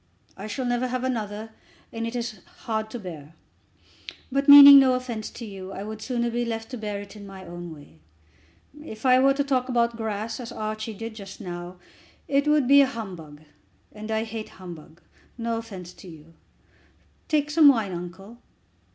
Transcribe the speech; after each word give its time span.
I 0.35 0.47
shall 0.47 0.65
never 0.65 0.87
have 0.87 1.03
another, 1.03 1.51
and 1.93 2.07
it 2.07 2.15
is 2.15 2.39
hard 2.63 2.89
to 2.89 2.97
bear. 2.97 3.35
But, 4.31 4.49
meaning 4.49 4.79
no 4.79 4.95
offence 4.95 5.29
to 5.29 5.45
you, 5.45 5.71
I 5.73 5.83
would 5.83 6.01
sooner 6.01 6.31
be 6.31 6.43
left 6.43 6.71
to 6.71 6.77
bear 6.79 6.99
it 7.01 7.15
in 7.15 7.27
my 7.27 7.45
own 7.45 7.71
way. 7.71 7.99
If 8.83 9.05
I 9.05 9.19
were 9.19 9.35
to 9.35 9.43
talk 9.43 9.69
about 9.69 9.91
the 9.91 9.97
grass 9.97 10.39
as 10.39 10.51
Archie 10.51 10.95
did 10.95 11.13
just 11.13 11.39
now, 11.39 11.75
it 12.27 12.47
would 12.47 12.67
be 12.67 12.81
humbug, 12.81 13.41
and 13.91 14.09
I 14.09 14.23
hate 14.23 14.49
humbug. 14.57 15.03
No 15.37 15.59
offence 15.59 15.93
to 15.93 16.07
you. 16.07 16.33
Take 17.27 17.51
some 17.51 17.67
wine, 17.67 17.91
uncle." 17.91 18.39